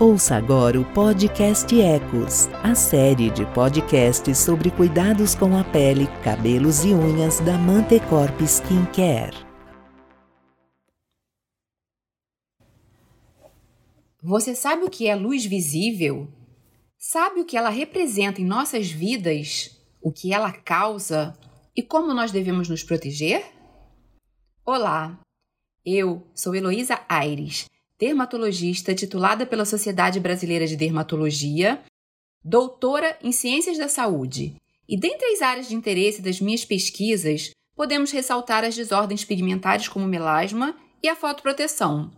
Ouça 0.00 0.36
agora 0.36 0.80
o 0.80 0.84
podcast 0.94 1.74
Ecos, 1.74 2.46
a 2.62 2.72
série 2.76 3.30
de 3.30 3.44
podcasts 3.52 4.38
sobre 4.38 4.70
cuidados 4.70 5.34
com 5.34 5.56
a 5.56 5.64
pele, 5.64 6.06
cabelos 6.22 6.84
e 6.84 6.94
unhas 6.94 7.40
da 7.40 7.58
Mantecorp 7.58 8.40
Skincare. 8.42 9.36
Você 14.22 14.54
sabe 14.54 14.84
o 14.84 14.88
que 14.88 15.08
é 15.08 15.16
luz 15.16 15.44
visível? 15.44 16.32
Sabe 16.96 17.40
o 17.40 17.44
que 17.44 17.56
ela 17.56 17.68
representa 17.68 18.40
em 18.40 18.44
nossas 18.44 18.88
vidas? 18.88 19.82
O 20.00 20.12
que 20.12 20.32
ela 20.32 20.52
causa? 20.52 21.36
E 21.74 21.82
como 21.82 22.14
nós 22.14 22.30
devemos 22.30 22.68
nos 22.68 22.84
proteger? 22.84 23.44
Olá, 24.64 25.18
eu 25.84 26.24
sou 26.36 26.54
Heloísa 26.54 27.00
Aires 27.08 27.66
dermatologista 27.98 28.94
titulada 28.94 29.44
pela 29.44 29.64
Sociedade 29.64 30.20
Brasileira 30.20 30.66
de 30.66 30.76
Dermatologia, 30.76 31.82
doutora 32.44 33.18
em 33.22 33.32
Ciências 33.32 33.76
da 33.76 33.88
Saúde. 33.88 34.54
E 34.88 34.96
dentre 34.96 35.26
as 35.32 35.42
áreas 35.42 35.68
de 35.68 35.74
interesse 35.74 36.22
das 36.22 36.40
minhas 36.40 36.64
pesquisas, 36.64 37.50
podemos 37.74 38.10
ressaltar 38.10 38.64
as 38.64 38.76
desordens 38.76 39.24
pigmentares 39.24 39.88
como 39.88 40.06
melasma 40.06 40.76
e 41.02 41.08
a 41.08 41.16
fotoproteção. 41.16 42.10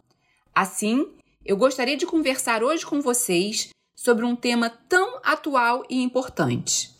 Assim, 0.54 1.08
eu 1.44 1.56
gostaria 1.56 1.96
de 1.96 2.06
conversar 2.06 2.62
hoje 2.62 2.84
com 2.84 3.00
vocês 3.00 3.70
sobre 3.96 4.24
um 4.24 4.36
tema 4.36 4.70
tão 4.70 5.18
atual 5.22 5.84
e 5.88 6.02
importante: 6.02 6.90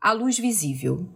a 0.00 0.12
luz 0.12 0.38
visível. 0.38 1.08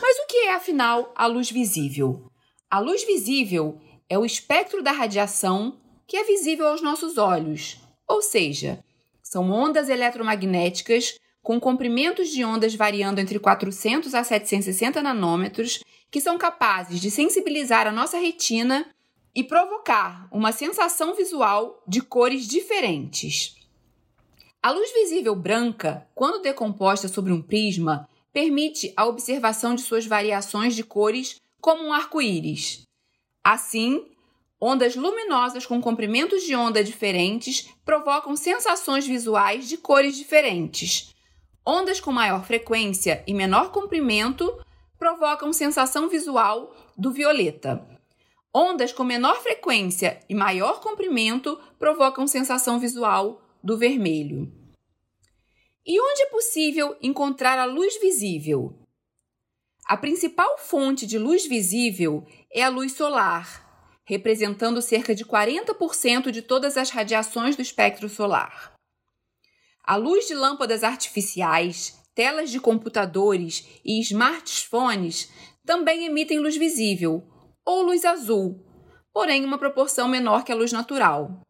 Mas 0.00 0.16
o 0.18 0.26
que 0.26 0.36
é, 0.46 0.54
afinal, 0.54 1.12
a 1.14 1.26
luz 1.26 1.50
visível? 1.50 2.30
A 2.70 2.78
luz 2.78 3.04
visível 3.04 3.78
é 4.08 4.18
o 4.18 4.24
espectro 4.24 4.82
da 4.82 4.92
radiação 4.92 5.78
que 6.10 6.16
é 6.16 6.24
visível 6.24 6.66
aos 6.66 6.82
nossos 6.82 7.16
olhos, 7.18 7.76
ou 8.04 8.20
seja, 8.20 8.82
são 9.22 9.48
ondas 9.48 9.88
eletromagnéticas 9.88 11.20
com 11.40 11.60
comprimentos 11.60 12.30
de 12.30 12.44
ondas 12.44 12.74
variando 12.74 13.20
entre 13.20 13.38
400 13.38 14.12
a 14.12 14.24
760 14.24 15.00
nanômetros, 15.04 15.84
que 16.10 16.20
são 16.20 16.36
capazes 16.36 17.00
de 17.00 17.12
sensibilizar 17.12 17.86
a 17.86 17.92
nossa 17.92 18.18
retina 18.18 18.90
e 19.32 19.44
provocar 19.44 20.26
uma 20.32 20.50
sensação 20.50 21.14
visual 21.14 21.80
de 21.86 22.00
cores 22.00 22.44
diferentes. 22.48 23.54
A 24.60 24.72
luz 24.72 24.92
visível 24.92 25.36
branca, 25.36 26.08
quando 26.12 26.42
decomposta 26.42 27.06
sobre 27.06 27.32
um 27.32 27.40
prisma, 27.40 28.08
permite 28.32 28.92
a 28.96 29.06
observação 29.06 29.76
de 29.76 29.82
suas 29.82 30.06
variações 30.06 30.74
de 30.74 30.82
cores 30.82 31.36
como 31.60 31.84
um 31.84 31.92
arco-íris. 31.92 32.82
Assim, 33.44 34.09
Ondas 34.62 34.94
luminosas 34.94 35.64
com 35.64 35.80
comprimentos 35.80 36.42
de 36.42 36.54
onda 36.54 36.84
diferentes 36.84 37.70
provocam 37.82 38.36
sensações 38.36 39.06
visuais 39.06 39.66
de 39.66 39.78
cores 39.78 40.14
diferentes. 40.18 41.14
Ondas 41.66 41.98
com 41.98 42.12
maior 42.12 42.44
frequência 42.44 43.24
e 43.26 43.32
menor 43.32 43.72
comprimento 43.72 44.62
provocam 44.98 45.50
sensação 45.50 46.10
visual 46.10 46.76
do 46.94 47.10
violeta. 47.10 47.88
Ondas 48.54 48.92
com 48.92 49.02
menor 49.02 49.40
frequência 49.40 50.20
e 50.28 50.34
maior 50.34 50.80
comprimento 50.80 51.58
provocam 51.78 52.26
sensação 52.26 52.78
visual 52.78 53.40
do 53.64 53.78
vermelho. 53.78 54.52
E 55.86 55.98
onde 55.98 56.22
é 56.22 56.26
possível 56.26 56.94
encontrar 57.00 57.58
a 57.58 57.64
luz 57.64 57.98
visível? 57.98 58.78
A 59.86 59.96
principal 59.96 60.58
fonte 60.58 61.06
de 61.06 61.18
luz 61.18 61.46
visível 61.46 62.26
é 62.52 62.62
a 62.62 62.68
luz 62.68 62.92
solar 62.92 63.69
representando 64.10 64.82
cerca 64.82 65.14
de 65.14 65.24
40% 65.24 66.32
de 66.32 66.42
todas 66.42 66.76
as 66.76 66.90
radiações 66.90 67.54
do 67.54 67.62
espectro 67.62 68.08
solar. 68.08 68.74
A 69.84 69.94
luz 69.94 70.26
de 70.26 70.34
lâmpadas 70.34 70.82
artificiais, 70.82 71.96
telas 72.12 72.50
de 72.50 72.58
computadores 72.58 73.64
e 73.84 74.00
smartphones 74.00 75.30
também 75.64 76.06
emitem 76.06 76.40
luz 76.40 76.56
visível, 76.56 77.22
ou 77.64 77.82
luz 77.82 78.04
azul, 78.04 78.66
porém 79.12 79.44
uma 79.44 79.58
proporção 79.58 80.08
menor 80.08 80.44
que 80.44 80.50
a 80.50 80.56
luz 80.56 80.72
natural. 80.72 81.42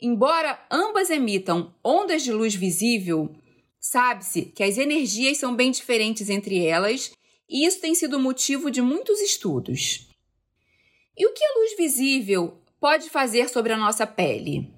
Embora 0.00 0.64
ambas 0.70 1.10
emitam 1.10 1.74
ondas 1.82 2.22
de 2.22 2.32
luz 2.32 2.54
visível, 2.54 3.34
sabe-se 3.80 4.42
que 4.42 4.62
as 4.62 4.78
energias 4.78 5.38
são 5.38 5.56
bem 5.56 5.72
diferentes 5.72 6.30
entre 6.30 6.64
elas, 6.64 7.10
e 7.50 7.66
isso 7.66 7.80
tem 7.80 7.96
sido 7.96 8.20
motivo 8.20 8.70
de 8.70 8.80
muitos 8.80 9.20
estudos. 9.20 10.13
E 11.16 11.26
o 11.26 11.32
que 11.32 11.44
a 11.44 11.58
luz 11.58 11.76
visível 11.76 12.60
pode 12.80 13.08
fazer 13.08 13.48
sobre 13.48 13.72
a 13.72 13.76
nossa 13.76 14.04
pele? 14.04 14.74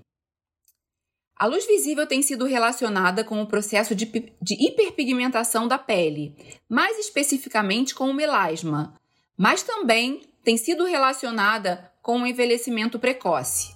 A 1.34 1.47
luz 1.47 1.66
visível 1.66 2.06
tem 2.06 2.22
sido 2.22 2.44
relacionada 2.44 3.24
com 3.24 3.41
o 3.41 3.47
processo 3.47 3.94
de, 3.94 4.06
de 4.06 4.54
hiperpigmentação 4.54 5.66
da 5.66 5.78
pele, 5.78 6.34
mais 6.69 6.98
especificamente 6.98 7.94
com 7.94 8.08
o 8.10 8.14
melasma, 8.14 8.94
mas 9.36 9.62
também 9.62 10.22
tem 10.44 10.56
sido 10.56 10.84
relacionada 10.84 11.91
com 12.02 12.22
o 12.22 12.26
envelhecimento 12.26 12.98
precoce. 12.98 13.74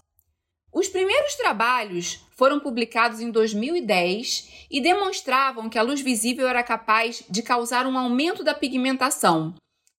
Os 0.73 0.87
primeiros 0.87 1.35
trabalhos 1.35 2.21
foram 2.37 2.61
publicados 2.61 3.21
em 3.21 3.31
2010 3.31 4.67
e 4.71 4.81
demonstravam 4.81 5.69
que 5.69 5.79
a 5.79 5.83
luz 5.83 6.01
visível 6.01 6.47
era 6.47 6.63
capaz 6.63 7.25
de 7.29 7.43
causar 7.43 7.87
um 7.87 7.99
aumento 7.99 8.45
da 8.45 8.55
pigmentação, 8.55 9.55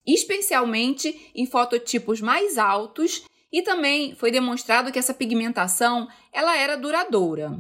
especialmente 0.06 1.32
em 1.36 1.46
fototipos 1.46 2.22
mais 2.22 2.58
altos, 2.58 3.24
e 3.52 3.62
também 3.62 4.16
foi 4.16 4.32
demonstrado 4.32 4.92
que 4.92 5.00
essa 5.00 5.14
pigmentação 5.14 6.08
ela 6.32 6.58
era 6.58 6.78
duradoura. 6.78 7.60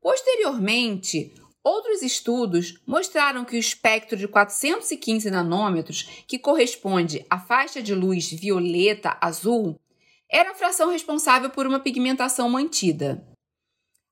Posteriormente, 0.00 1.34
outros 1.62 2.02
estudos 2.02 2.80
mostraram 2.86 3.44
que 3.44 3.56
o 3.56 3.58
espectro 3.58 4.16
de 4.16 4.28
415 4.28 5.30
nanômetros, 5.30 6.02
que 6.26 6.38
corresponde 6.38 7.24
à 7.28 7.38
faixa 7.38 7.82
de 7.82 7.94
luz 7.94 8.30
violeta 8.30 9.16
azul, 9.20 9.80
era 10.30 10.50
a 10.50 10.54
fração 10.54 10.90
responsável 10.90 11.50
por 11.50 11.66
uma 11.66 11.80
pigmentação 11.80 12.48
mantida. 12.48 13.26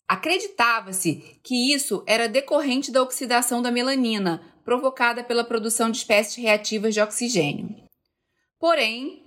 Acreditava-se 0.09 1.39
que 1.43 1.73
isso 1.73 2.03
era 2.07 2.29
decorrente 2.29 2.91
da 2.91 3.03
oxidação 3.03 3.63
da 3.63 3.71
melanina, 3.71 4.52
provocada 4.65 5.25
pela 5.25 5.45
produção 5.45 5.91
de 5.91 5.99
espécies 5.99 6.37
reativas 6.37 6.95
de 6.95 7.01
oxigênio. 7.01 7.75
Porém, 8.59 9.27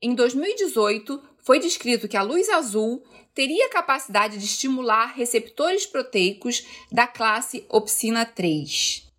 em 0.00 0.14
2018, 0.14 1.22
foi 1.38 1.58
descrito 1.58 2.08
que 2.08 2.16
a 2.16 2.22
luz 2.22 2.48
azul 2.48 3.02
teria 3.34 3.70
capacidade 3.70 4.38
de 4.38 4.44
estimular 4.44 5.14
receptores 5.14 5.86
proteicos 5.86 6.66
da 6.90 7.06
classe 7.06 7.64
opsina 7.68 8.24
3. 8.24 9.10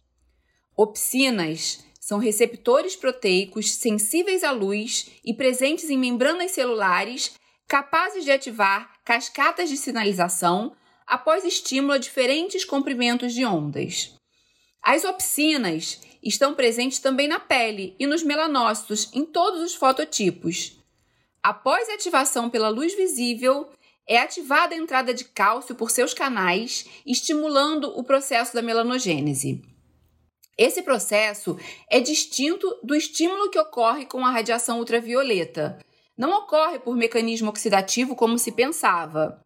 Opsinas 0.75 1.83
são 2.00 2.19
receptores 2.19 2.95
proteicos 2.95 3.73
sensíveis 3.75 4.44
à 4.44 4.51
luz 4.51 5.09
e 5.23 5.33
presentes 5.33 5.89
em 5.89 5.97
membranas 5.97 6.51
celulares 6.51 7.33
capazes 7.67 8.23
de 8.23 8.31
ativar 8.31 8.91
cascatas 9.05 9.69
de 9.69 9.77
sinalização 9.77 10.75
após 11.07 11.44
estímulo 11.45 11.94
a 11.94 11.97
diferentes 11.97 12.65
comprimentos 12.65 13.33
de 13.33 13.45
ondas. 13.45 14.13
As 14.83 15.05
opsinas 15.05 16.01
estão 16.21 16.53
presentes 16.53 16.99
também 16.99 17.25
na 17.25 17.39
pele 17.39 17.95
e 17.97 18.05
nos 18.05 18.21
melanócitos 18.21 19.09
em 19.13 19.25
todos 19.25 19.61
os 19.61 19.73
fototipos. 19.73 20.77
Após 21.41 21.89
a 21.89 21.94
ativação 21.94 22.49
pela 22.49 22.67
luz 22.67 22.94
visível, 22.94 23.69
é 24.05 24.17
ativada 24.17 24.75
a 24.75 24.77
entrada 24.77 25.13
de 25.13 25.23
cálcio 25.23 25.73
por 25.73 25.89
seus 25.89 26.13
canais, 26.13 26.85
estimulando 27.05 27.97
o 27.97 28.03
processo 28.03 28.53
da 28.53 28.61
melanogênese. 28.61 29.61
Esse 30.57 30.81
processo 30.81 31.57
é 31.89 32.01
distinto 32.01 32.67
do 32.83 32.94
estímulo 32.94 33.50
que 33.50 33.59
ocorre 33.59 34.05
com 34.05 34.25
a 34.25 34.31
radiação 34.31 34.79
ultravioleta. 34.79 35.79
Não 36.17 36.31
ocorre 36.39 36.77
por 36.79 36.95
mecanismo 36.95 37.50
oxidativo 37.50 38.15
como 38.15 38.38
se 38.38 38.51
pensava. 38.51 39.41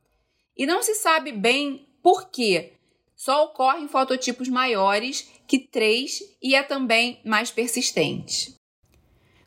E 0.58 0.66
não 0.66 0.82
se 0.82 0.96
sabe 0.96 1.32
bem 1.32 1.88
por 2.02 2.30
quê, 2.30 2.77
só 3.18 3.46
ocorre 3.46 3.82
em 3.82 3.88
fototipos 3.88 4.48
maiores 4.48 5.28
que 5.48 5.58
3 5.58 6.38
e 6.42 6.54
é 6.54 6.62
também 6.62 7.20
mais 7.26 7.50
persistente. 7.50 8.54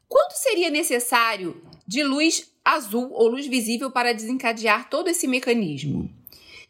Quanto 0.09 0.33
seria 0.33 0.69
necessário 0.69 1.63
de 1.87 2.03
luz 2.03 2.53
azul 2.65 3.13
ou 3.13 3.29
luz 3.29 3.47
visível 3.47 3.93
para 3.93 4.13
desencadear 4.13 4.91
todo 4.91 5.09
esse 5.09 5.29
mecanismo? 5.29 6.11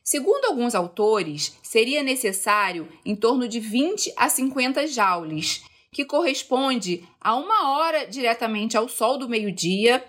Segundo 0.05 0.45
alguns 0.45 0.75
autores, 0.75 1.57
seria 1.63 2.03
necessário 2.03 2.87
em 3.05 3.17
torno 3.17 3.49
de 3.49 3.61
20 3.61 4.13
a 4.17 4.29
50 4.29 4.87
joules, 4.87 5.63
que 5.93 6.05
corresponde 6.05 7.09
a 7.21 7.35
uma 7.35 7.71
hora 7.71 8.07
diretamente 8.07 8.77
ao 8.77 8.89
sol 8.89 9.17
do 9.17 9.29
meio-dia 9.29 10.05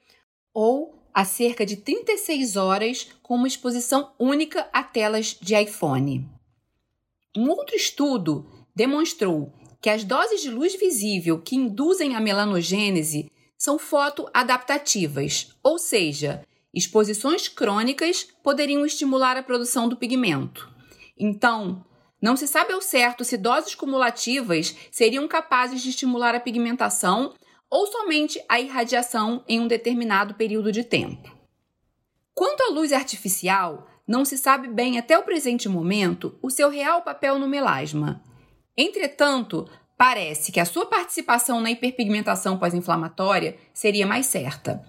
ou 0.53 0.93
a 1.13 1.23
cerca 1.23 1.65
de 1.65 1.77
36 1.77 2.57
horas 2.57 3.07
com 3.21 3.35
uma 3.35 3.47
exposição 3.47 4.11
única 4.19 4.67
a 4.73 4.83
telas 4.83 5.38
de 5.41 5.55
iPhone. 5.55 6.40
Um 7.35 7.49
outro 7.49 7.75
estudo 7.75 8.47
demonstrou 8.75 9.53
que 9.81 9.89
as 9.89 10.03
doses 10.03 10.41
de 10.41 10.49
luz 10.49 10.75
visível 10.75 11.41
que 11.41 11.55
induzem 11.55 12.15
a 12.15 12.19
melanogênese 12.19 13.31
são 13.57 13.77
fotoadaptativas, 13.77 15.55
ou 15.63 15.77
seja, 15.77 16.43
Exposições 16.73 17.49
crônicas 17.49 18.23
poderiam 18.41 18.85
estimular 18.85 19.35
a 19.35 19.43
produção 19.43 19.89
do 19.89 19.97
pigmento. 19.97 20.69
Então, 21.17 21.85
não 22.21 22.37
se 22.37 22.47
sabe 22.47 22.71
ao 22.71 22.81
certo 22.81 23.25
se 23.25 23.35
doses 23.35 23.75
cumulativas 23.75 24.75
seriam 24.89 25.27
capazes 25.27 25.81
de 25.81 25.89
estimular 25.89 26.33
a 26.33 26.39
pigmentação 26.39 27.33
ou 27.69 27.87
somente 27.87 28.41
a 28.47 28.59
irradiação 28.59 29.43
em 29.47 29.59
um 29.59 29.67
determinado 29.67 30.35
período 30.35 30.71
de 30.71 30.83
tempo. 30.83 31.35
Quanto 32.33 32.61
à 32.61 32.69
luz 32.69 32.93
artificial, 32.93 33.87
não 34.11 34.25
se 34.25 34.37
sabe 34.37 34.67
bem 34.67 34.99
até 34.99 35.17
o 35.17 35.23
presente 35.23 35.69
momento 35.69 36.37
o 36.41 36.49
seu 36.49 36.69
real 36.69 37.01
papel 37.01 37.39
no 37.39 37.47
melasma. 37.47 38.21
Entretanto, 38.75 39.69
parece 39.97 40.51
que 40.51 40.59
a 40.59 40.65
sua 40.65 40.85
participação 40.85 41.61
na 41.61 41.71
hiperpigmentação 41.71 42.57
pós-inflamatória 42.57 43.57
seria 43.73 44.05
mais 44.05 44.25
certa. 44.25 44.85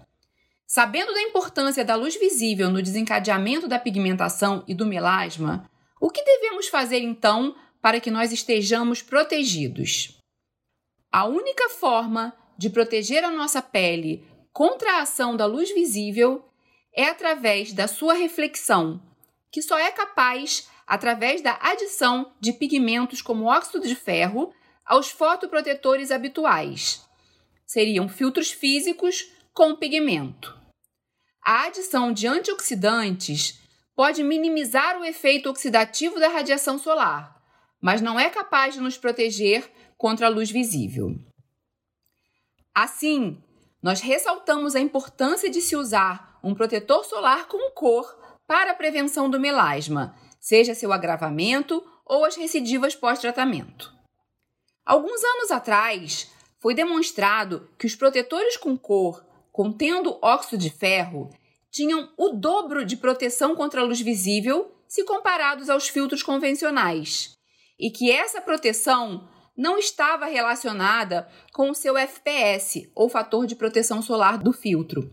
Sabendo 0.67 1.15
da 1.15 1.23
importância 1.23 1.85
da 1.85 1.95
luz 1.95 2.19
visível 2.19 2.69
no 2.69 2.83
desencadeamento 2.83 3.69
da 3.69 3.79
pigmentação 3.79 4.65
e 4.67 4.75
do 4.75 4.85
melasma, 4.85 5.71
o 6.01 6.11
que 6.11 6.25
devemos 6.25 6.67
fazer 6.67 6.99
então 6.99 7.55
para 7.81 8.01
que 8.01 8.11
nós 8.11 8.33
estejamos 8.33 9.03
protegidos? 9.03 10.21
A 11.13 11.27
única 11.27 11.69
forma 11.69 12.35
de 12.59 12.69
proteger 12.69 13.23
a 13.23 13.31
nossa 13.31 13.63
pele 13.63 14.27
contra 14.53 14.95
a 14.95 15.03
ação 15.03 15.37
da 15.37 15.47
luz 15.47 15.73
visível 15.73 16.45
é 16.93 17.05
através 17.05 17.73
da 17.73 17.87
sua 17.87 18.15
reflexão, 18.15 19.01
que 19.53 19.63
só 19.63 19.79
é 19.79 19.93
capaz 19.93 20.69
através 20.87 21.43
da 21.43 21.59
adição 21.61 22.33
de 22.41 22.55
pigmentos 22.55 23.21
como 23.21 23.45
óxido 23.45 23.87
de 23.87 23.95
ferro 23.95 24.53
aos 24.85 25.11
fotoprotetores 25.11 26.11
habituais. 26.11 27.07
Seriam 27.67 28.09
filtros 28.09 28.51
físicos 28.51 29.31
com 29.53 29.77
pigmento. 29.77 30.59
A 31.45 31.67
adição 31.67 32.13
de 32.13 32.27
antioxidantes 32.27 33.61
pode 33.95 34.23
minimizar 34.25 34.99
o 34.99 35.05
efeito 35.05 35.51
oxidativo 35.51 36.19
da 36.19 36.29
radiação 36.29 36.79
solar, 36.79 37.41
mas 37.81 38.01
não 38.01 38.19
é 38.19 38.31
capaz 38.31 38.75
de 38.75 38.81
nos 38.81 38.97
proteger 38.97 39.71
contra 39.99 40.27
a 40.27 40.31
luz 40.31 40.51
visível. 40.51 41.15
Assim, 42.75 43.43
nós 43.83 44.01
ressaltamos 44.01 44.75
a 44.75 44.81
importância 44.81 45.51
de 45.51 45.61
se 45.61 45.77
usar 45.77 46.39
um 46.43 46.55
protetor 46.55 47.05
solar 47.05 47.47
com 47.49 47.71
cor 47.73 48.23
para 48.53 48.73
a 48.73 48.75
prevenção 48.75 49.31
do 49.31 49.41
melasma, 49.41 50.15
seja 50.39 50.75
seu 50.75 50.93
agravamento 50.93 51.83
ou 52.05 52.23
as 52.23 52.37
recidivas 52.37 52.95
pós-tratamento. 52.95 53.91
Alguns 54.85 55.25
anos 55.25 55.51
atrás, 55.51 56.31
foi 56.61 56.75
demonstrado 56.75 57.71
que 57.79 57.87
os 57.87 57.97
protetores 57.97 58.59
com 58.59 58.77
cor 58.77 59.25
contendo 59.51 60.19
óxido 60.21 60.59
de 60.59 60.69
ferro 60.69 61.31
tinham 61.71 62.13
o 62.19 62.29
dobro 62.29 62.85
de 62.85 62.99
proteção 62.99 63.57
contra 63.57 63.81
a 63.81 63.85
luz 63.85 64.03
visível 64.03 64.71
se 64.87 65.03
comparados 65.03 65.71
aos 65.71 65.89
filtros 65.89 66.23
convencionais, 66.23 67.35
e 67.81 67.91
que 67.91 68.11
essa 68.11 68.43
proteção 68.43 69.31
não 69.57 69.79
estava 69.79 70.27
relacionada 70.27 71.27
com 71.55 71.71
o 71.71 71.75
seu 71.75 71.97
FPS, 71.97 72.93
ou 72.95 73.09
fator 73.09 73.47
de 73.47 73.57
proteção 73.57 74.03
solar 74.03 74.37
do 74.37 74.53
filtro. 74.53 75.11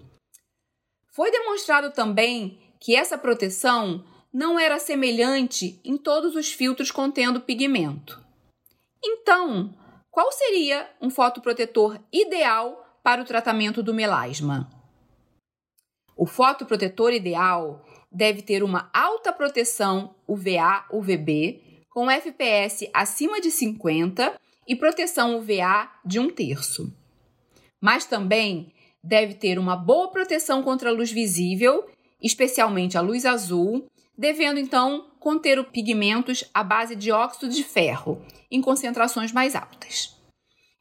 Foi 1.16 1.32
demonstrado 1.32 1.92
também 1.92 2.69
que 2.80 2.96
essa 2.96 3.18
proteção 3.18 4.04
não 4.32 4.60
era 4.60 4.80
semelhante 4.80 5.80
em 5.84 5.98
todos 5.98 6.36
os 6.36 6.52
filtros 6.52 6.92
contendo 6.92 7.42
pigmento. 7.42 8.24
Então, 9.04 9.74
qual 10.12 10.32
seria 10.32 10.90
um 11.02 11.10
fotoprotetor 11.10 12.00
ideal 12.12 12.90
para 13.04 13.22
o 13.22 13.26
tratamento 13.26 13.82
do 13.82 13.94
melasma. 13.94 14.70
O 16.16 16.26
fotoprotetor 16.26 17.12
ideal 17.14 17.86
deve 18.12 18.42
ter 18.42 18.64
uma 18.64 18.90
alta 18.94 19.32
proteção 19.32 20.16
UVA-UVB 20.28 21.86
com 21.90 22.10
FPS 22.10 22.90
acima 22.94 23.40
de 23.40 23.52
50 23.52 24.40
e 24.68 24.76
proteção 24.76 25.38
UVA 25.38 25.90
de 26.06 26.20
um 26.20 26.30
terço. 26.30 26.94
Mas 27.82 28.06
também 28.06 28.74
deve 29.04 29.34
ter 29.34 29.58
uma 29.58 29.76
boa 29.76 30.12
proteção 30.12 30.62
contra 30.62 30.90
a 30.90 30.94
luz 30.94 31.12
visível, 31.12 31.90
especialmente 32.22 32.98
a 32.98 33.02
luz 33.02 33.26
azul, 33.26 33.88
devendo 34.18 34.60
então 34.60 35.12
conter 35.20 35.64
pigmentos 35.66 36.44
à 36.54 36.64
base 36.64 36.96
de 36.96 37.12
óxido 37.12 37.54
de 37.54 37.64
ferro 37.64 38.22
em 38.52 38.62
concentrações 38.62 39.32
mais 39.32 39.56
altas. 39.56 40.18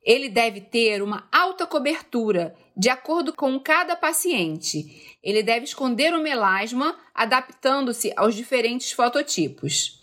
Ele 0.04 0.28
deve 0.28 0.60
ter 0.60 1.02
uma 1.02 1.28
alta 1.30 1.66
cobertura, 1.66 2.54
de 2.76 2.88
acordo 2.88 3.32
com 3.34 3.60
cada 3.60 3.94
paciente. 3.94 5.18
Ele 5.22 5.42
deve 5.42 5.64
esconder 5.64 6.14
o 6.14 6.22
melasma, 6.22 6.96
adaptando-se 7.14 8.12
aos 8.16 8.34
diferentes 8.34 8.92
fototipos. 8.92 10.00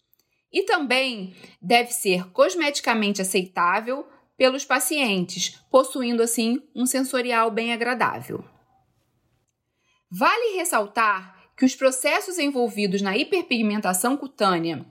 E 0.52 0.64
também 0.64 1.36
deve 1.62 1.92
ser 1.92 2.30
cosmeticamente 2.31 3.22
aceitável 3.22 4.06
pelos 4.38 4.64
pacientes, 4.64 5.60
possuindo 5.72 6.22
assim 6.22 6.62
um 6.76 6.86
sensorial 6.86 7.50
bem 7.50 7.74
agradável. 7.74 8.44
Vale 10.10 10.56
ressaltar 10.56 11.36
que 11.57 11.66
os 11.66 11.75
processos 11.75 12.38
envolvidos 12.38 13.02
na 13.02 13.18
hiperpigmentação 13.18 14.16
cutânea 14.16 14.86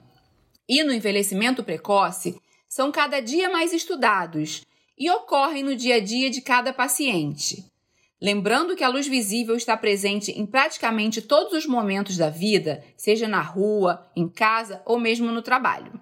e 0.69 0.83
no 0.83 0.93
envelhecimento 0.93 1.63
precoce 1.63 2.41
são 2.69 2.91
cada 2.91 3.21
dia 3.21 3.49
mais 3.49 3.73
estudados 3.73 4.63
e 4.99 5.11
ocorrem 5.11 5.63
no 5.63 5.77
dia 5.77 5.97
a 5.97 6.01
dia 6.01 6.31
de 6.31 6.41
cada 6.41 6.73
paciente. 6.73 7.65
Lembrando 8.21 8.75
que 8.75 8.83
a 8.83 8.89
luz 8.89 9.07
visível 9.07 9.55
está 9.55 9.77
presente 9.77 10.31
em 10.33 10.47
praticamente 10.47 11.21
todos 11.21 11.53
os 11.53 11.67
momentos 11.67 12.17
da 12.17 12.31
vida, 12.31 12.83
seja 12.97 13.29
na 13.29 13.43
rua, 13.43 14.11
em 14.17 14.29
casa 14.29 14.83
ou 14.87 14.99
mesmo 14.99 15.31
no 15.31 15.43
trabalho. 15.43 16.01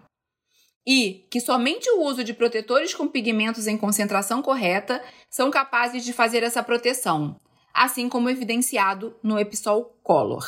E 0.87 1.26
que 1.31 1.41
somente 1.41 1.91
o 1.91 2.03
uso 2.03 2.23
de 2.23 2.32
protetores 2.32 2.94
com 2.94 3.09
pigmentos 3.09 3.67
em 3.67 3.76
concentração 3.76 4.41
correta 4.41 5.03
são 5.29 5.50
capazes 5.50 6.05
de 6.05 6.12
fazer 6.12 6.43
essa 6.43 6.62
proteção, 6.62 7.37
assim 7.73 8.09
como 8.09 8.31
evidenciado 8.31 9.17
no 9.23 9.39
Episol 9.39 9.97
Color. 10.03 10.45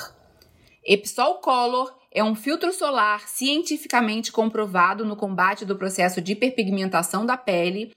Episol 0.85 1.37
Color 1.37 1.95
é 2.13 2.23
um 2.23 2.35
filtro 2.35 2.73
solar 2.73 3.29
cientificamente 3.29 4.31
comprovado 4.31 5.05
no 5.05 5.17
combate 5.17 5.65
do 5.65 5.77
processo 5.77 6.21
de 6.21 6.33
hiperpigmentação 6.33 7.25
da 7.25 7.37
pele 7.37 7.93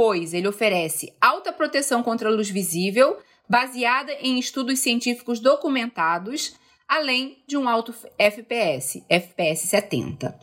pois 0.00 0.32
ele 0.32 0.48
oferece 0.48 1.14
alta 1.20 1.52
proteção 1.52 2.02
contra 2.02 2.30
a 2.30 2.32
luz 2.32 2.48
visível, 2.48 3.18
baseada 3.46 4.10
em 4.14 4.38
estudos 4.38 4.78
científicos 4.78 5.40
documentados, 5.40 6.54
além 6.88 7.44
de 7.46 7.54
um 7.58 7.68
alto 7.68 7.94
FPS, 8.16 9.04
FPS 9.10 9.68
70. 9.68 10.40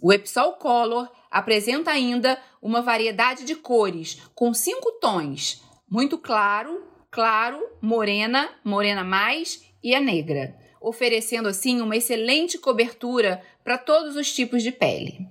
O 0.00 0.10
Epsol 0.10 0.54
Color 0.54 1.06
apresenta 1.30 1.90
ainda 1.90 2.40
uma 2.62 2.80
variedade 2.80 3.44
de 3.44 3.56
cores, 3.56 4.22
com 4.34 4.54
cinco 4.54 4.92
tons: 4.92 5.62
muito 5.86 6.16
claro, 6.16 6.82
claro, 7.18 7.60
morena, 7.82 8.48
morena 8.62 9.02
mais 9.02 9.68
e 9.82 9.92
a 9.92 10.00
negra, 10.00 10.56
oferecendo 10.80 11.48
assim 11.48 11.80
uma 11.80 11.96
excelente 11.96 12.56
cobertura 12.58 13.42
para 13.64 13.76
todos 13.76 14.14
os 14.14 14.32
tipos 14.32 14.62
de 14.62 14.70
pele. 14.70 15.26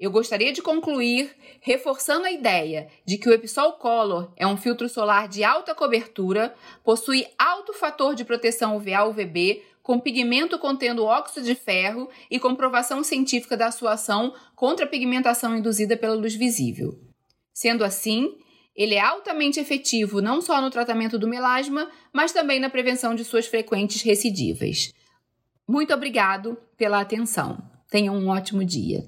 Eu 0.00 0.10
gostaria 0.10 0.54
de 0.54 0.62
concluir 0.62 1.36
reforçando 1.60 2.24
a 2.24 2.32
ideia 2.32 2.88
de 3.04 3.18
que 3.18 3.28
o 3.28 3.32
Episol 3.34 3.74
Color 3.74 4.32
é 4.38 4.46
um 4.46 4.56
filtro 4.56 4.88
solar 4.88 5.28
de 5.28 5.44
alta 5.44 5.74
cobertura, 5.74 6.54
possui 6.82 7.26
alto 7.38 7.74
fator 7.74 8.14
de 8.14 8.24
proteção 8.24 8.78
UVA-UVB, 8.78 9.62
com 9.82 10.00
pigmento 10.00 10.58
contendo 10.58 11.04
óxido 11.04 11.44
de 11.44 11.54
ferro 11.54 12.08
e 12.30 12.40
comprovação 12.40 13.04
científica 13.04 13.54
da 13.54 13.70
sua 13.70 13.92
ação 13.92 14.32
contra 14.56 14.86
a 14.86 14.88
pigmentação 14.88 15.54
induzida 15.58 15.94
pela 15.94 16.14
luz 16.14 16.34
visível. 16.34 16.98
Sendo 17.52 17.84
assim, 17.84 18.34
ele 18.74 18.94
é 18.94 19.00
altamente 19.00 19.60
efetivo 19.60 20.20
não 20.20 20.40
só 20.40 20.60
no 20.60 20.70
tratamento 20.70 21.18
do 21.18 21.28
melasma, 21.28 21.90
mas 22.12 22.32
também 22.32 22.58
na 22.58 22.70
prevenção 22.70 23.14
de 23.14 23.24
suas 23.24 23.46
frequentes 23.46 24.02
recidivas. 24.02 24.92
Muito 25.68 25.92
obrigado 25.92 26.56
pela 26.76 27.00
atenção. 27.00 27.58
Tenha 27.90 28.10
um 28.10 28.28
ótimo 28.28 28.64
dia. 28.64 29.06